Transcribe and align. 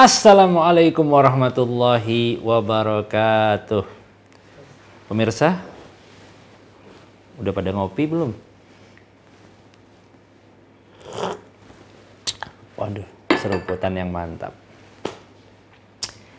Assalamualaikum 0.00 1.04
warahmatullahi 1.12 2.40
wabarakatuh. 2.40 3.84
Pemirsa, 5.12 5.60
udah 7.36 7.52
pada 7.52 7.68
ngopi 7.68 8.08
belum? 8.08 8.32
Waduh, 12.80 13.04
seruputan 13.36 13.92
yang 13.92 14.08
mantap. 14.08 14.56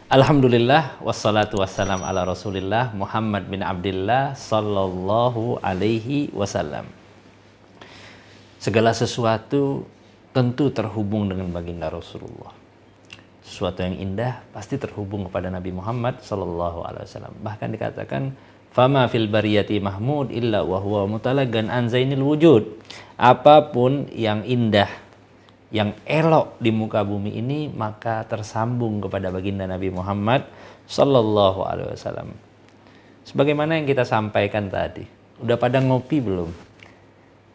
Alhamdulillah 0.10 0.98
wassalatu 0.98 1.62
wassalam 1.62 2.02
ala 2.02 2.26
Rasulillah 2.26 2.98
Muhammad 2.98 3.46
bin 3.46 3.62
Abdullah 3.62 4.34
sallallahu 4.34 5.62
alaihi 5.62 6.34
wasallam. 6.34 6.90
Segala 8.58 8.90
sesuatu 8.98 9.86
tentu 10.34 10.74
terhubung 10.74 11.30
dengan 11.30 11.54
baginda 11.54 11.94
Rasulullah. 11.94 12.61
Sesuatu 13.42 13.82
yang 13.82 13.98
indah 13.98 14.46
pasti 14.54 14.78
terhubung 14.78 15.26
kepada 15.26 15.50
Nabi 15.50 15.74
Muhammad 15.74 16.22
sallallahu 16.22 16.86
alaihi 16.86 17.10
wasallam. 17.10 17.34
Bahkan 17.42 17.68
dikatakan 17.74 18.24
fama 18.70 19.10
fil 19.10 19.26
bariyati 19.26 19.82
mahmud 19.82 20.30
illa 20.30 20.62
wa 20.62 20.78
huwa 20.78 21.10
mutalagan 21.10 21.74
an 21.74 21.90
zainil 21.90 22.22
wujud. 22.22 22.64
Apa 23.18 23.74
pun 23.74 24.10
yang 24.14 24.46
indah 24.46 24.90
yang 25.72 25.96
elok 26.04 26.60
di 26.60 26.70
muka 26.70 27.02
bumi 27.02 27.40
ini 27.40 27.72
maka 27.72 28.28
tersambung 28.28 29.00
kepada 29.00 29.32
baginda 29.32 29.64
Nabi 29.64 29.88
Muhammad 29.88 30.44
Sallallahu 30.86 31.64
Alaihi 31.64 31.96
Wasallam. 31.96 32.36
Sebagaimana 33.24 33.80
yang 33.80 33.88
kita 33.88 34.04
sampaikan 34.04 34.68
tadi, 34.68 35.08
udah 35.40 35.56
pada 35.56 35.80
ngopi 35.80 36.20
belum? 36.20 36.52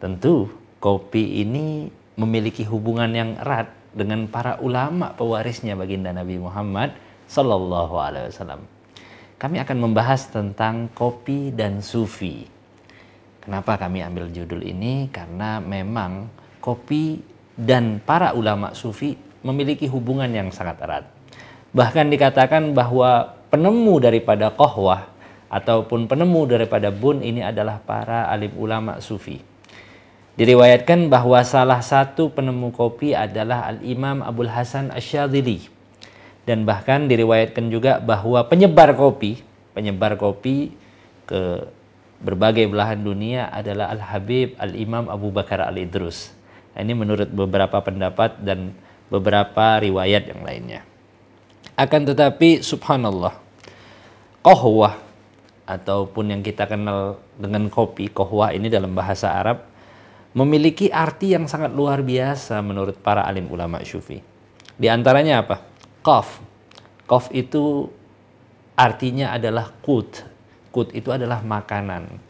Tentu 0.01 0.49
kopi 0.81 1.45
ini 1.45 1.93
memiliki 2.17 2.65
hubungan 2.65 3.13
yang 3.13 3.37
erat 3.37 3.69
dengan 3.97 4.29
para 4.29 4.61
ulama 4.61 5.17
pewarisnya 5.17 5.73
baginda 5.73 6.13
Nabi 6.13 6.37
Muhammad 6.37 6.93
Sallallahu 7.25 7.95
Alaihi 7.97 8.29
Wasallam. 8.29 8.61
Kami 9.37 9.57
akan 9.61 9.77
membahas 9.81 10.29
tentang 10.29 10.89
kopi 10.93 11.49
dan 11.49 11.81
sufi. 11.81 12.45
Kenapa 13.41 13.77
kami 13.81 14.05
ambil 14.05 14.29
judul 14.29 14.61
ini? 14.61 15.09
Karena 15.09 15.57
memang 15.57 16.29
kopi 16.61 17.21
dan 17.57 17.97
para 18.01 18.37
ulama 18.37 18.77
sufi 18.77 19.17
memiliki 19.41 19.89
hubungan 19.89 20.29
yang 20.29 20.49
sangat 20.53 20.77
erat. 20.83 21.05
Bahkan 21.73 22.09
dikatakan 22.09 22.73
bahwa 22.73 23.37
penemu 23.47 24.01
daripada 24.01 24.51
kohwah 24.51 25.07
ataupun 25.47 26.11
penemu 26.11 26.41
daripada 26.43 26.91
bun 26.91 27.23
ini 27.23 27.39
adalah 27.39 27.79
para 27.79 28.27
alim 28.27 28.51
ulama 28.59 28.99
sufi. 28.99 29.39
Diriwayatkan 30.37 31.09
bahwa 31.09 31.41
salah 31.41 31.81
satu 31.81 32.29
penemu 32.29 32.69
kopi 32.69 33.17
adalah 33.17 33.65
Al-Imam 33.73 34.21
Abdul 34.21 34.53
Hasan 34.53 34.93
Asyadili. 34.93 35.65
Dan 36.45 36.63
bahkan 36.63 37.09
diriwayatkan 37.09 37.73
juga 37.73 37.99
bahwa 37.99 38.45
penyebar 38.45 38.93
kopi, 38.93 39.41
penyebar 39.73 40.15
kopi 40.15 40.71
ke 41.27 41.67
berbagai 42.21 42.69
belahan 42.69 43.01
dunia 43.01 43.49
adalah 43.49 43.91
Al-Habib 43.91 44.55
Al-Imam 44.61 45.09
Abu 45.11 45.33
Bakar 45.33 45.59
Al-Idrus 45.65 46.37
ini 46.77 46.93
menurut 46.93 47.29
beberapa 47.33 47.81
pendapat 47.81 48.37
dan 48.45 48.77
beberapa 49.09 49.81
riwayat 49.81 50.29
yang 50.29 50.41
lainnya. 50.45 50.81
Akan 51.73 52.05
tetapi 52.05 52.61
subhanallah, 52.61 53.33
kohwah 54.45 54.97
ataupun 55.65 56.37
yang 56.37 56.41
kita 56.45 56.69
kenal 56.69 57.21
dengan 57.37 57.69
kopi, 57.69 58.09
kohwah 58.09 58.53
ini 58.53 58.69
dalam 58.69 58.93
bahasa 58.93 59.33
Arab 59.33 59.65
memiliki 60.37 60.93
arti 60.93 61.33
yang 61.33 61.49
sangat 61.49 61.73
luar 61.73 62.05
biasa 62.05 62.61
menurut 62.61 63.01
para 63.01 63.25
alim 63.25 63.49
ulama 63.49 63.81
syufi. 63.81 64.21
Di 64.77 64.85
antaranya 64.85 65.41
apa? 65.41 65.65
Qaf. 66.05 66.37
Qaf 67.09 67.33
itu 67.33 67.89
artinya 68.77 69.33
adalah 69.33 69.73
kut. 69.81 70.21
Kut 70.69 70.93
itu 70.93 71.09
adalah 71.09 71.41
makanan. 71.41 72.21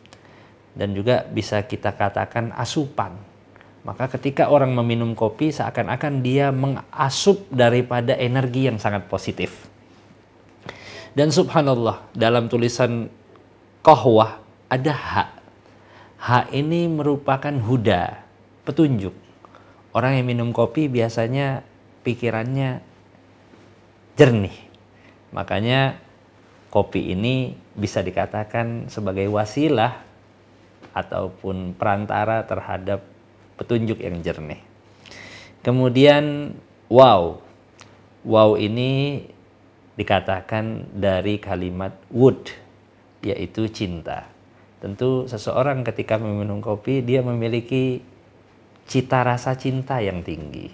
Dan 0.72 0.96
juga 0.96 1.28
bisa 1.28 1.60
kita 1.68 1.92
katakan 1.92 2.56
asupan 2.56 3.28
maka 3.88 4.12
ketika 4.20 4.52
orang 4.52 4.76
meminum 4.76 5.16
kopi 5.16 5.48
seakan-akan 5.48 6.20
dia 6.20 6.52
mengasup 6.52 7.48
daripada 7.48 8.20
energi 8.20 8.68
yang 8.68 8.76
sangat 8.76 9.08
positif. 9.08 9.64
Dan 11.16 11.32
subhanallah 11.32 12.12
dalam 12.12 12.52
tulisan 12.52 13.08
kohwah 13.80 14.44
ada 14.68 14.92
hak. 14.92 15.30
Hak 16.18 16.50
ini 16.50 16.90
merupakan 16.90 17.54
huda, 17.54 18.26
petunjuk. 18.66 19.14
Orang 19.94 20.18
yang 20.18 20.26
minum 20.26 20.50
kopi 20.50 20.90
biasanya 20.90 21.62
pikirannya 22.02 22.82
jernih. 24.18 24.58
Makanya 25.30 26.02
kopi 26.74 27.14
ini 27.14 27.54
bisa 27.78 28.02
dikatakan 28.02 28.90
sebagai 28.90 29.30
wasilah 29.30 30.02
ataupun 30.98 31.78
perantara 31.78 32.42
terhadap 32.50 33.06
petunjuk 33.62 34.02
yang 34.02 34.18
jernih. 34.26 34.62
Kemudian 35.62 36.58
wow. 36.90 37.38
Wow 38.26 38.58
ini 38.58 39.22
dikatakan 39.94 40.94
dari 40.98 41.38
kalimat 41.38 41.94
wood 42.10 42.54
yaitu 43.22 43.70
cinta. 43.70 44.37
Tentu 44.78 45.26
seseorang 45.26 45.82
ketika 45.82 46.22
meminum 46.22 46.62
kopi 46.62 47.02
dia 47.02 47.26
memiliki 47.26 48.02
cita 48.86 49.26
rasa 49.26 49.58
cinta 49.58 49.98
yang 50.00 50.22
tinggi. 50.22 50.70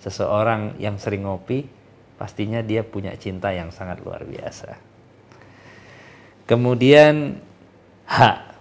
Seseorang 0.00 0.80
yang 0.82 0.96
sering 0.96 1.28
ngopi 1.28 1.68
pastinya 2.16 2.64
dia 2.64 2.82
punya 2.82 3.14
cinta 3.18 3.52
yang 3.52 3.70
sangat 3.70 4.00
luar 4.02 4.24
biasa. 4.24 4.78
Kemudian 6.48 7.38
hak 8.08 8.52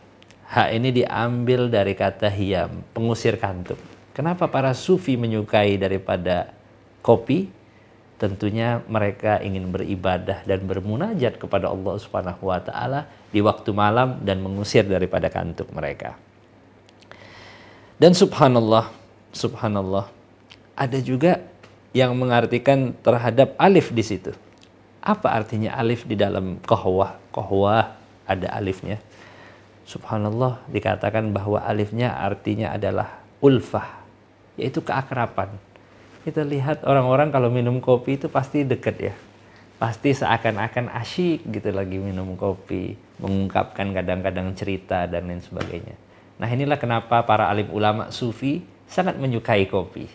Hak 0.51 0.67
ini 0.75 0.91
diambil 0.91 1.71
dari 1.71 1.95
kata 1.95 2.27
hiam, 2.27 2.83
pengusir 2.91 3.39
kantuk. 3.39 3.79
Kenapa 4.11 4.51
para 4.51 4.75
sufi 4.75 5.15
menyukai 5.15 5.79
daripada 5.79 6.51
kopi? 6.99 7.47
Tentunya 8.21 8.85
mereka 8.85 9.41
ingin 9.41 9.73
beribadah 9.73 10.45
dan 10.45 10.61
bermunajat 10.69 11.41
kepada 11.41 11.73
Allah 11.73 11.97
Subhanahu 11.97 12.53
wa 12.53 12.61
taala 12.61 13.09
di 13.33 13.41
waktu 13.41 13.73
malam 13.73 14.21
dan 14.21 14.45
mengusir 14.45 14.85
daripada 14.85 15.33
kantuk 15.33 15.73
mereka. 15.73 16.13
Dan 17.97 18.13
subhanallah, 18.13 18.93
subhanallah, 19.33 20.05
ada 20.77 20.99
juga 21.01 21.41
yang 21.97 22.13
mengartikan 22.13 22.93
terhadap 23.01 23.57
alif 23.57 23.89
di 23.89 24.05
situ. 24.05 24.37
Apa 25.01 25.33
artinya 25.33 25.73
alif 25.73 26.05
di 26.05 26.13
dalam 26.13 26.61
kohwah? 26.61 27.17
Kohwah 27.33 27.97
ada 28.29 28.53
alifnya 28.53 29.01
subhanallah 29.91 30.63
dikatakan 30.71 31.35
bahwa 31.35 31.59
alifnya 31.59 32.15
artinya 32.15 32.71
adalah 32.71 33.19
ulfah, 33.43 33.99
yaitu 34.55 34.79
keakraban. 34.79 35.51
Kita 36.21 36.45
lihat 36.45 36.85
orang-orang 36.85 37.33
kalau 37.33 37.49
minum 37.49 37.81
kopi 37.81 38.21
itu 38.21 38.29
pasti 38.29 38.61
deket 38.61 38.95
ya. 39.01 39.15
Pasti 39.81 40.13
seakan-akan 40.13 40.93
asyik 40.93 41.49
gitu 41.49 41.73
lagi 41.73 41.97
minum 41.97 42.37
kopi, 42.37 42.93
mengungkapkan 43.17 43.89
kadang-kadang 43.89 44.53
cerita 44.53 45.09
dan 45.09 45.25
lain 45.25 45.41
sebagainya. 45.41 45.97
Nah 46.37 46.45
inilah 46.45 46.77
kenapa 46.77 47.25
para 47.25 47.49
alim 47.49 47.73
ulama 47.73 48.13
sufi 48.13 48.61
sangat 48.85 49.17
menyukai 49.17 49.65
kopi. 49.65 50.05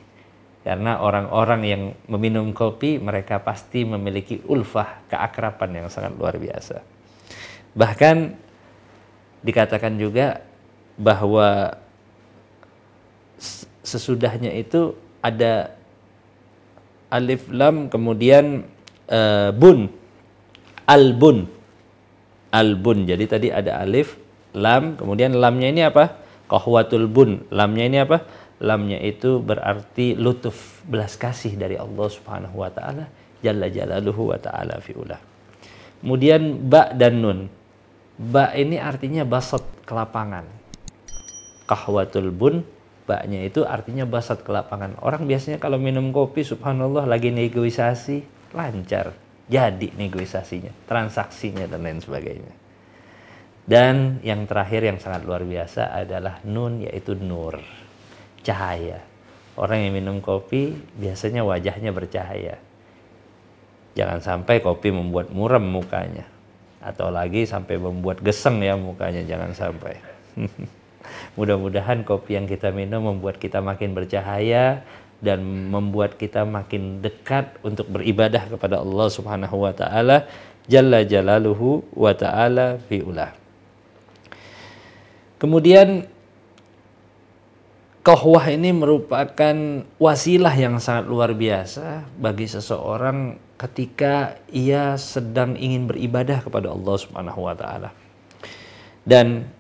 Karena 0.62 1.02
orang-orang 1.02 1.60
yang 1.66 1.82
meminum 2.06 2.50
kopi 2.54 2.98
mereka 2.98 3.42
pasti 3.42 3.82
memiliki 3.82 4.42
ulfah, 4.46 5.02
keakraban 5.10 5.74
yang 5.74 5.86
sangat 5.90 6.14
luar 6.14 6.38
biasa. 6.38 6.82
Bahkan 7.74 8.16
dikatakan 9.46 9.94
juga 9.94 10.42
bahwa 10.98 11.78
sesudahnya 13.86 14.50
itu 14.54 14.98
ada 15.22 15.74
alif 17.12 17.48
lam 17.52 17.88
kemudian 17.92 18.66
uh, 19.10 19.50
bun. 19.54 19.90
Al 20.86 21.18
bun 21.18 21.50
al 22.54 22.78
bun 22.78 23.10
jadi 23.10 23.26
tadi 23.26 23.50
ada 23.50 23.82
alif 23.82 24.14
lam 24.54 24.94
kemudian 24.94 25.34
lamnya 25.34 25.68
ini 25.68 25.82
apa? 25.82 26.22
Kohwatul 26.46 27.10
bun. 27.10 27.42
Lamnya 27.50 27.84
ini 27.90 27.98
apa? 28.00 28.22
Lamnya 28.62 29.02
itu 29.02 29.42
berarti 29.42 30.14
lutuf 30.16 30.80
belas 30.86 31.18
kasih 31.18 31.58
dari 31.58 31.74
Allah 31.74 32.06
Subhanahu 32.06 32.62
wa 32.62 32.70
taala. 32.70 33.10
Jalla 33.42 33.66
jalaluhu 33.66 34.32
wa 34.32 34.38
taala 34.38 34.80
fiulah 34.80 35.36
kemudian 36.06 36.70
ba 36.70 36.94
dan 36.94 37.18
nun. 37.18 37.38
Ba 38.16 38.54
ini 38.54 38.80
artinya 38.80 39.26
basat 39.26 39.60
kelapangan. 39.84 40.46
Kahwatul 41.66 42.30
bun, 42.30 42.62
baknya 43.06 43.46
itu 43.46 43.62
artinya 43.62 44.02
basat 44.04 44.42
kelapangan. 44.42 44.98
Orang 45.00 45.30
biasanya 45.30 45.62
kalau 45.62 45.78
minum 45.78 46.10
kopi, 46.10 46.42
subhanallah 46.42 47.06
lagi 47.06 47.30
negosiasi, 47.30 48.26
lancar. 48.52 49.14
Jadi 49.46 49.94
negosiasinya, 49.94 50.74
transaksinya 50.90 51.70
dan 51.70 51.86
lain 51.86 52.02
sebagainya. 52.02 52.52
Dan 53.66 54.18
yang 54.26 54.46
terakhir 54.46 54.82
yang 54.82 54.98
sangat 54.98 55.22
luar 55.22 55.46
biasa 55.46 55.94
adalah 55.94 56.42
nun 56.42 56.82
yaitu 56.82 57.14
nur, 57.14 57.62
cahaya. 58.42 59.02
Orang 59.56 59.86
yang 59.86 59.94
minum 59.94 60.18
kopi 60.18 60.74
biasanya 60.98 61.46
wajahnya 61.46 61.94
bercahaya. 61.94 62.58
Jangan 63.96 64.20
sampai 64.20 64.60
kopi 64.60 64.92
membuat 64.92 65.32
muram 65.32 65.64
mukanya. 65.64 66.28
Atau 66.84 67.10
lagi 67.10 67.48
sampai 67.48 67.80
membuat 67.80 68.20
geseng 68.20 68.62
ya 68.62 68.76
mukanya, 68.78 69.24
jangan 69.26 69.50
sampai. 69.56 69.98
Mudah-mudahan 71.38 72.02
kopi 72.02 72.38
yang 72.38 72.46
kita 72.46 72.70
minum 72.70 73.04
membuat 73.06 73.38
kita 73.40 73.62
makin 73.62 73.92
bercahaya 73.96 74.84
dan 75.20 75.40
membuat 75.72 76.20
kita 76.20 76.44
makin 76.44 77.00
dekat 77.00 77.56
untuk 77.64 77.88
beribadah 77.88 78.46
kepada 78.52 78.84
Allah 78.84 79.08
Subhanahu 79.08 79.64
wa 79.64 79.72
taala 79.72 80.28
jalla 80.68 81.02
jalaluhu 81.06 81.86
wa 81.96 82.12
taala 82.12 82.76
fi'ulah. 82.90 83.32
Kemudian 85.36 86.16
Kohwah 88.06 88.54
ini 88.54 88.70
merupakan 88.70 89.82
wasilah 89.98 90.54
yang 90.54 90.78
sangat 90.78 91.10
luar 91.10 91.34
biasa 91.34 92.06
bagi 92.14 92.46
seseorang 92.46 93.34
ketika 93.58 94.38
ia 94.46 94.94
sedang 94.94 95.58
ingin 95.58 95.90
beribadah 95.90 96.38
kepada 96.38 96.70
Allah 96.70 96.96
Subhanahu 97.02 97.50
wa 97.50 97.58
taala. 97.58 97.90
Dan 99.02 99.50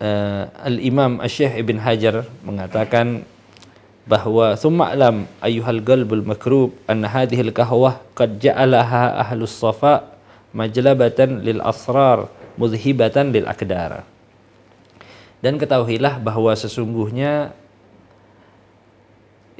uh, 0.00 0.50
Al-Imam 0.62 1.18
Asy-Syaikh 1.22 1.62
Ibn 1.62 1.76
Hajar 1.80 2.16
mengatakan 2.44 3.24
bahwa 4.06 4.54
thumma 4.54 4.94
alam 4.94 5.26
ayyuhal 5.42 5.82
qalbul 5.82 6.22
makrub 6.22 6.70
anna 6.86 7.10
hadhihi 7.10 7.50
al-kahwah 7.50 7.98
qad 8.14 8.38
ja'alaha 8.38 9.18
ahlus 9.18 9.58
safa 9.58 10.14
majlabatan 10.54 11.42
lil 11.42 11.58
asrar 11.58 12.30
mudhibatan 12.54 13.34
lil 13.34 13.44
akdar. 13.50 14.06
Dan 15.42 15.60
ketahuilah 15.60 16.22
bahwa 16.22 16.54
sesungguhnya 16.56 17.52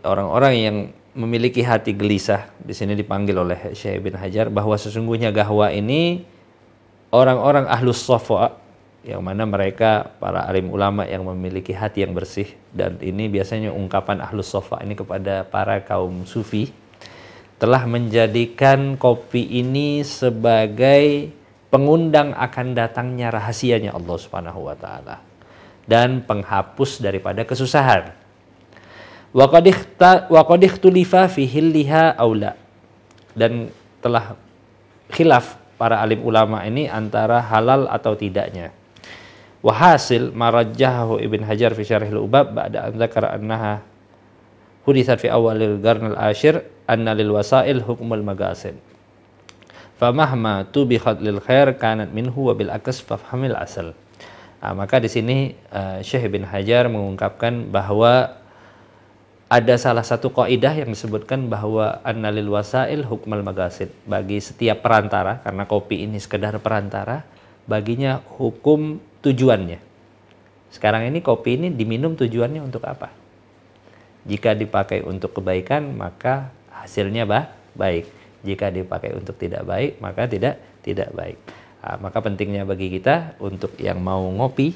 orang-orang 0.07 0.55
yang 0.57 0.77
memiliki 1.17 1.65
hati 1.65 1.97
gelisah 1.97 2.49
di 2.61 2.77
sini 2.77 2.93
dipanggil 2.93 3.37
oleh 3.37 3.73
Syekh 3.73 4.05
bin 4.05 4.15
Hajar 4.17 4.53
bahwa 4.53 4.77
sesungguhnya 4.77 5.33
gahwa 5.33 5.73
ini 5.73 6.25
orang-orang 7.09 7.65
ahlus 7.67 8.05
sofa 8.05 8.53
yang 9.07 9.23
mana 9.23 9.47
mereka 9.47 10.19
para 10.19 10.43
alim 10.51 10.67
ulama 10.67 11.07
yang 11.07 11.23
memiliki 11.23 11.71
hati 11.71 12.03
yang 12.03 12.11
bersih. 12.11 12.51
Dan 12.75 12.99
ini 12.99 13.31
biasanya 13.31 13.71
ungkapan 13.71 14.19
ahlus 14.19 14.51
sofa 14.51 14.83
ini 14.83 14.99
kepada 14.99 15.47
para 15.47 15.79
kaum 15.87 16.27
sufi. 16.27 16.75
Telah 17.57 17.87
menjadikan 17.87 18.99
kopi 18.99 19.63
ini 19.63 20.03
sebagai 20.03 21.31
pengundang 21.71 22.35
akan 22.35 22.75
datangnya 22.75 23.31
rahasianya 23.31 23.95
Allah 23.95 24.17
Subhanahu 24.19 24.67
wa 24.67 24.75
taala. 24.75 25.23
Dan 25.87 26.27
penghapus 26.27 26.99
daripada 26.99 27.47
kesusahan. 27.47 28.11
Wa 29.31 29.47
qad 30.43 30.61
ikhtulifa 30.67 31.31
fi 31.31 31.47
hilliha 31.47 32.19
aula. 32.19 32.59
Dan 33.39 33.71
telah 34.03 34.35
khilaf 35.15 35.63
para 35.79 36.03
alim 36.03 36.27
ulama 36.27 36.67
ini 36.67 36.91
antara 36.91 37.39
halal 37.39 37.87
atau 37.87 38.19
tidaknya 38.19 38.75
wahasil 39.67 40.31
marajjahu 40.31 41.19
ibn 41.19 41.43
hajar 41.43 41.75
fi 41.75 41.83
syarih 41.83 42.15
al-ubab 42.15 42.55
ba'da 42.55 42.87
an 42.87 42.95
dzakara 42.95 43.35
annaha 43.35 43.83
hudithat 44.87 45.19
fi 45.19 45.27
awalil 45.27 45.83
qarn 45.83 46.15
al-ashir 46.15 46.63
anna 46.87 47.11
lil 47.19 47.35
wasail 47.35 47.83
hukmul 47.83 48.23
magasin 48.23 48.79
famahma 49.99 50.71
tubikhat 50.71 51.19
lil 51.19 51.43
khair 51.43 51.75
kanat 51.75 52.15
minhu 52.15 52.47
wa 52.47 52.55
bil 52.55 52.71
akas 52.71 53.03
fafhamil 53.03 53.59
asal 53.59 53.91
nah, 54.63 54.71
maka 54.71 55.03
di 55.03 55.11
sini 55.11 55.59
uh, 55.75 55.99
Syekh 55.99 56.31
bin 56.31 56.47
Hajar 56.47 56.87
mengungkapkan 56.87 57.67
bahwa 57.67 58.39
ada 59.51 59.75
salah 59.79 60.07
satu 60.07 60.31
kaidah 60.31 60.75
yang 60.75 60.91
disebutkan 60.95 61.51
bahwa 61.51 61.99
annalil 62.07 62.55
wasail 62.55 63.03
hukmal 63.03 63.43
magasid 63.43 63.91
bagi 64.07 64.39
setiap 64.39 64.83
perantara 64.83 65.43
karena 65.43 65.67
kopi 65.67 66.07
ini 66.07 66.23
sekedar 66.23 66.55
perantara 66.63 67.27
baginya 67.67 68.23
hukum 68.39 69.03
tujuannya. 69.27 69.83
Sekarang 70.71 71.03
ini 71.11 71.19
kopi 71.19 71.59
ini 71.59 71.69
diminum 71.75 72.15
tujuannya 72.15 72.63
untuk 72.63 72.87
apa? 72.87 73.11
Jika 74.27 74.55
dipakai 74.55 75.03
untuk 75.03 75.35
kebaikan 75.35 75.95
maka 75.99 76.55
hasilnya 76.71 77.27
bah 77.27 77.51
baik. 77.75 78.07
Jika 78.47 78.71
dipakai 78.71 79.19
untuk 79.19 79.35
tidak 79.35 79.67
baik 79.67 79.99
maka 79.99 80.31
tidak 80.31 80.63
tidak 80.87 81.11
baik. 81.11 81.39
Nah, 81.83 81.99
maka 82.03 82.19
pentingnya 82.19 82.67
bagi 82.67 82.91
kita 82.91 83.39
untuk 83.43 83.79
yang 83.79 84.03
mau 84.03 84.23
ngopi 84.27 84.75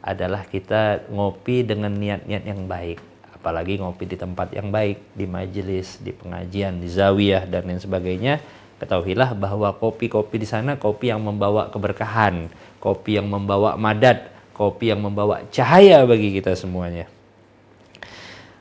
adalah 0.00 0.44
kita 0.48 1.08
ngopi 1.12 1.64
dengan 1.64 1.92
niat-niat 1.92 2.44
yang 2.44 2.64
baik. 2.68 3.00
Apalagi 3.36 3.80
ngopi 3.80 4.04
di 4.04 4.16
tempat 4.20 4.52
yang 4.52 4.68
baik, 4.68 5.16
di 5.16 5.24
majelis, 5.24 5.96
di 6.00 6.12
pengajian, 6.12 6.76
di 6.76 6.88
zawiyah 6.88 7.48
dan 7.48 7.64
lain 7.64 7.80
sebagainya, 7.80 8.40
ketahuilah 8.80 9.36
bahwa 9.36 9.70
kopi-kopi 9.76 10.40
di 10.40 10.48
sana 10.48 10.80
kopi 10.80 11.12
yang 11.12 11.20
membawa 11.20 11.68
keberkahan, 11.68 12.48
kopi 12.80 13.20
yang 13.20 13.28
membawa 13.28 13.76
madat, 13.76 14.32
kopi 14.56 14.90
yang 14.90 15.04
membawa 15.04 15.44
cahaya 15.52 16.02
bagi 16.08 16.32
kita 16.32 16.56
semuanya. 16.56 17.06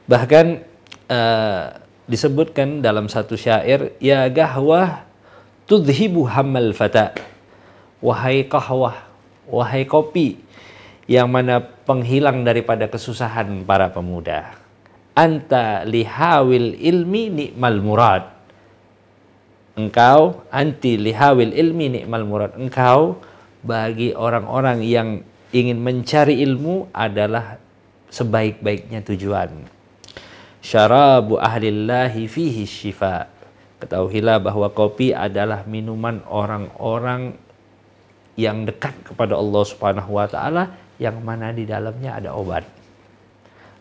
Bahkan 0.05 0.45
uh, 1.07 1.63
disebutkan 2.05 2.83
dalam 2.83 3.07
satu 3.07 3.39
syair, 3.39 3.95
ya 4.03 4.27
gahwah 4.27 5.07
tudhibu 5.63 6.27
hammal 6.27 6.75
fata. 6.75 7.15
Wahai 8.03 8.43
kahwah, 8.47 9.07
wahai 9.47 9.87
kopi 9.87 10.39
yang 11.07 11.31
mana 11.31 11.63
penghilang 11.63 12.43
daripada 12.43 12.85
kesusahan 12.91 13.63
para 13.63 13.89
pemuda 13.91 14.59
anta 15.19 15.83
lihawil 15.83 16.79
ilmi 16.79 17.27
nikmal 17.27 17.83
murad. 17.83 18.38
Engkau 19.79 20.43
anti 20.51 20.99
lihawil 20.99 21.55
ilmi 21.55 21.87
nikmal 21.87 22.27
murad. 22.27 22.51
Engkau 22.59 23.23
bagi 23.63 24.11
orang-orang 24.11 24.83
yang 24.83 25.23
ingin 25.55 25.79
mencari 25.79 26.43
ilmu 26.43 26.91
adalah 26.91 27.55
sebaik-baiknya 28.11 28.99
tujuan. 29.07 29.55
Syarabu 30.59 31.39
ahlillahi 31.39 32.27
fihi 32.27 32.67
syifa. 32.67 33.31
Ketahuilah 33.79 34.43
bahwa 34.43 34.67
kopi 34.75 35.15
adalah 35.15 35.63
minuman 35.63 36.19
orang-orang 36.27 37.39
yang 38.35 38.67
dekat 38.67 38.91
kepada 39.07 39.39
Allah 39.39 39.63
Subhanahu 39.63 40.19
wa 40.19 40.27
taala 40.27 40.75
yang 40.99 41.23
mana 41.23 41.55
di 41.55 41.63
dalamnya 41.63 42.19
ada 42.19 42.35
obat 42.35 42.78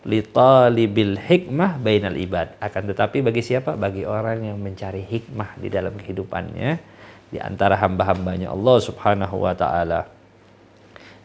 li 0.07 0.23
talibil 0.23 1.19
hikmah 1.19 1.81
bainal 1.83 2.15
ibad. 2.15 2.55
Akan 2.63 2.87
tetapi 2.87 3.25
bagi 3.25 3.43
siapa? 3.43 3.75
Bagi 3.75 4.07
orang 4.07 4.47
yang 4.47 4.59
mencari 4.61 5.03
hikmah 5.03 5.59
di 5.59 5.69
dalam 5.73 5.97
kehidupannya 5.99 6.79
di 7.29 7.39
antara 7.43 7.75
hamba-hambanya 7.77 8.55
Allah 8.55 8.77
Subhanahu 8.79 9.37
wa 9.43 9.55
taala. 9.59 10.07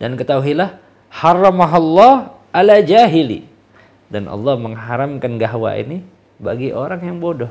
Dan 0.02 0.18
ketahuilah 0.18 0.82
haramahallah 1.14 2.34
ala 2.50 2.82
jahili. 2.82 3.46
Dan 4.10 4.30
Allah 4.30 4.58
mengharamkan 4.58 5.38
gahwa 5.42 5.74
ini 5.74 6.06
bagi 6.38 6.70
orang 6.74 7.02
yang 7.02 7.18
bodoh. 7.18 7.50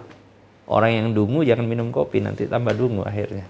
Orang 0.67 0.95
yang 0.95 1.09
dungu 1.11 1.43
jangan 1.43 1.67
minum 1.67 1.91
kopi 1.91 2.23
nanti 2.23 2.47
tambah 2.47 2.71
dungu 2.75 3.03
akhirnya. 3.03 3.47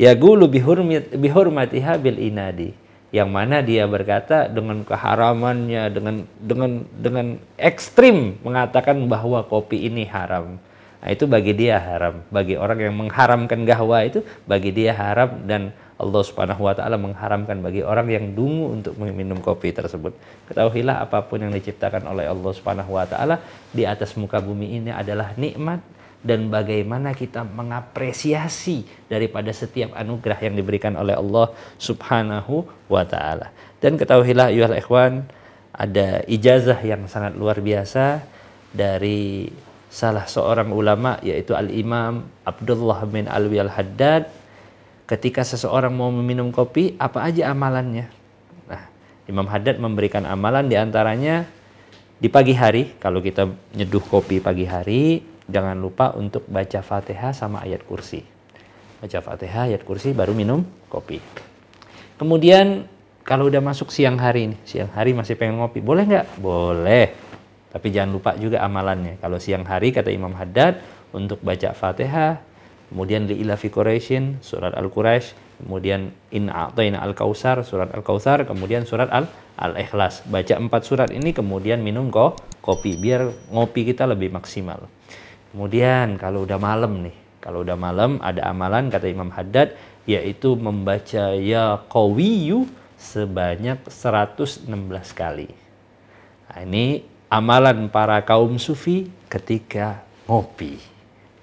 Ya 0.00 0.16
gulu 0.16 0.48
bihurmatiha 0.50 2.00
bil 2.00 2.18
inadi 2.18 2.83
yang 3.14 3.30
mana 3.30 3.62
dia 3.62 3.86
berkata 3.86 4.50
dengan 4.50 4.82
keharamannya 4.82 5.86
dengan 5.94 6.26
dengan 6.34 6.82
dengan 6.98 7.26
ekstrim 7.54 8.42
mengatakan 8.42 8.98
bahwa 9.06 9.46
kopi 9.46 9.86
ini 9.86 10.02
haram. 10.10 10.58
Nah, 10.98 11.08
itu 11.14 11.30
bagi 11.30 11.54
dia 11.54 11.78
haram. 11.78 12.26
Bagi 12.34 12.58
orang 12.58 12.90
yang 12.90 12.94
mengharamkan 12.98 13.62
gahwa 13.62 14.02
itu 14.02 14.26
bagi 14.50 14.74
dia 14.74 14.90
haram 14.98 15.46
dan 15.46 15.70
Allah 15.94 16.22
Subhanahu 16.26 16.66
wa 16.66 16.74
taala 16.74 16.98
mengharamkan 16.98 17.62
bagi 17.62 17.86
orang 17.86 18.10
yang 18.10 18.34
dungu 18.34 18.74
untuk 18.74 18.98
meminum 18.98 19.38
kopi 19.38 19.70
tersebut. 19.70 20.10
Ketahuilah 20.50 21.06
apa 21.06 21.22
pun 21.22 21.38
yang 21.38 21.54
diciptakan 21.54 22.02
oleh 22.10 22.26
Allah 22.26 22.50
Subhanahu 22.50 22.98
wa 22.98 23.06
taala 23.06 23.38
di 23.70 23.86
atas 23.86 24.18
muka 24.18 24.42
bumi 24.42 24.82
ini 24.82 24.90
adalah 24.90 25.38
nikmat 25.38 25.78
dan 26.24 26.48
bagaimana 26.48 27.12
kita 27.12 27.44
mengapresiasi 27.44 28.88
daripada 29.12 29.52
setiap 29.52 29.92
anugerah 29.92 30.40
yang 30.40 30.56
diberikan 30.56 30.96
oleh 30.96 31.12
Allah 31.12 31.52
Subhanahu 31.76 32.64
wa 32.88 33.04
taala. 33.04 33.52
Dan 33.78 34.00
ketahuilah 34.00 34.48
ya 34.48 34.72
ikhwan, 34.72 35.28
ada 35.76 36.24
ijazah 36.24 36.80
yang 36.80 37.04
sangat 37.04 37.36
luar 37.36 37.60
biasa 37.60 38.24
dari 38.72 39.52
salah 39.92 40.24
seorang 40.24 40.72
ulama 40.72 41.20
yaitu 41.20 41.52
Al-Imam 41.52 42.24
Abdullah 42.42 43.04
bin 43.06 43.28
Alwi 43.28 43.60
Al-Haddad 43.60 44.26
ketika 45.04 45.44
seseorang 45.44 45.92
mau 45.92 46.08
meminum 46.08 46.48
kopi 46.48 46.96
apa 46.96 47.20
aja 47.20 47.52
amalannya. 47.52 48.08
Nah, 48.64 48.82
Imam 49.28 49.44
Haddad 49.44 49.76
memberikan 49.76 50.24
amalan 50.24 50.72
di 50.72 50.80
antaranya 50.80 51.44
di 52.16 52.32
pagi 52.32 52.56
hari 52.56 52.96
kalau 52.96 53.20
kita 53.20 53.44
nyeduh 53.76 54.00
kopi 54.00 54.40
pagi 54.40 54.64
hari 54.64 55.33
jangan 55.48 55.76
lupa 55.76 56.12
untuk 56.16 56.46
baca 56.48 56.80
Fatihah 56.80 57.36
sama 57.36 57.60
ayat 57.64 57.84
kursi. 57.84 58.24
Baca 59.00 59.18
Fatihah, 59.20 59.68
ayat 59.68 59.84
kursi, 59.84 60.16
baru 60.16 60.32
minum 60.32 60.64
kopi. 60.88 61.20
Kemudian 62.16 62.88
kalau 63.24 63.48
udah 63.48 63.60
masuk 63.60 63.88
siang 63.88 64.20
hari 64.20 64.52
ini, 64.52 64.56
siang 64.64 64.92
hari 64.92 65.16
masih 65.16 65.36
pengen 65.36 65.60
ngopi, 65.60 65.80
boleh 65.80 66.04
nggak? 66.04 66.26
Boleh. 66.40 67.12
Tapi 67.74 67.90
jangan 67.90 68.10
lupa 68.14 68.30
juga 68.38 68.62
amalannya. 68.62 69.18
Kalau 69.18 69.42
siang 69.42 69.66
hari 69.66 69.90
kata 69.90 70.12
Imam 70.12 70.32
Haddad 70.32 70.78
untuk 71.10 71.42
baca 71.42 71.74
Fatihah, 71.74 72.38
kemudian 72.92 73.26
li 73.26 73.42
ila 73.42 73.58
fi 73.58 73.68
surat 74.44 74.72
Al-Quraisy, 74.78 75.58
kemudian 75.64 76.14
in 76.30 76.52
a'tayna 76.52 77.02
al-kautsar 77.02 77.66
surat 77.66 77.90
Al-Kautsar, 77.90 78.46
kemudian 78.46 78.86
surat 78.86 79.10
Al 79.10 79.26
Al-Ikhlas. 79.58 80.26
Baca 80.26 80.54
empat 80.54 80.82
surat 80.86 81.10
ini 81.10 81.30
kemudian 81.34 81.82
minum 81.82 82.10
kok 82.10 82.42
kopi 82.62 82.94
biar 82.98 83.30
ngopi 83.50 83.86
kita 83.90 84.06
lebih 84.06 84.30
maksimal. 84.30 84.86
Kemudian 85.54 86.18
kalau 86.18 86.42
udah 86.42 86.58
malam 86.58 87.06
nih, 87.06 87.14
kalau 87.38 87.62
udah 87.62 87.78
malam 87.78 88.18
ada 88.18 88.50
amalan 88.50 88.90
kata 88.90 89.06
Imam 89.06 89.30
Haddad 89.30 89.78
yaitu 90.02 90.58
membaca 90.58 91.30
ya 91.38 91.78
qawiyu 91.86 92.66
sebanyak 92.98 93.78
116 93.86 94.66
kali. 95.14 95.54
Nah, 96.50 96.58
ini 96.66 97.06
amalan 97.30 97.86
para 97.86 98.18
kaum 98.26 98.58
sufi 98.58 99.06
ketika 99.30 100.02
ngopi. 100.26 100.82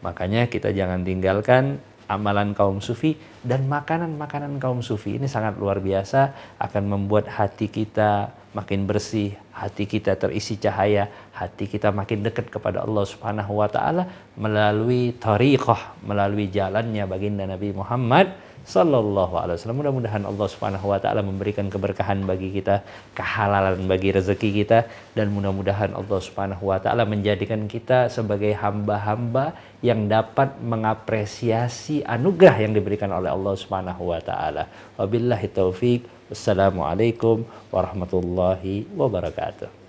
Makanya 0.03 0.51
kita 0.51 0.75
jangan 0.75 1.07
tinggalkan 1.07 1.79
amalan 2.11 2.51
kaum 2.51 2.83
sufi 2.83 3.15
dan 3.39 3.71
makanan-makanan 3.71 4.59
kaum 4.59 4.83
sufi 4.83 5.15
ini 5.15 5.31
sangat 5.31 5.55
luar 5.55 5.79
biasa 5.79 6.35
akan 6.59 6.83
membuat 6.99 7.31
hati 7.31 7.71
kita 7.71 8.35
makin 8.51 8.83
bersih, 8.83 9.35
hati 9.55 9.87
kita 9.87 10.19
terisi 10.19 10.59
cahaya, 10.59 11.07
hati 11.31 11.67
kita 11.71 11.89
makin 11.95 12.19
dekat 12.23 12.51
kepada 12.51 12.83
Allah 12.83 13.05
Subhanahu 13.07 13.63
wa 13.63 13.67
taala 13.71 14.03
melalui 14.35 15.15
tariqah, 15.15 15.95
melalui 16.03 16.51
jalannya 16.51 17.03
baginda 17.07 17.47
Nabi 17.47 17.71
Muhammad 17.71 18.35
sallallahu 18.65 19.33
alaihi 19.37 19.57
wasallam. 19.57 19.79
Mudah-mudahan 19.81 20.23
Allah 20.27 20.47
Subhanahu 20.47 20.91
wa 20.91 20.99
taala 21.01 21.21
memberikan 21.25 21.67
keberkahan 21.67 22.23
bagi 22.23 22.53
kita, 22.53 22.85
kehalalan 23.17 23.85
bagi 23.89 24.13
rezeki 24.13 24.49
kita 24.63 24.79
dan 25.17 25.33
mudah-mudahan 25.33 25.91
Allah 25.97 26.19
Subhanahu 26.21 26.69
wa 26.69 26.77
taala 26.77 27.03
menjadikan 27.03 27.65
kita 27.65 28.07
sebagai 28.13 28.53
hamba-hamba 28.53 29.57
yang 29.81 30.05
dapat 30.05 30.61
mengapresiasi 30.61 32.05
anugerah 32.05 32.61
yang 32.61 32.73
diberikan 32.77 33.09
oleh 33.09 33.33
Allah 33.33 33.53
Subhanahu 33.57 34.13
wa 34.13 34.21
taala. 34.21 34.69
Wabillahi 34.95 35.47
taufik. 35.49 36.05
Wassalamualaikum 36.31 37.43
warahmatullahi 37.75 38.87
wabarakatuh. 38.95 39.80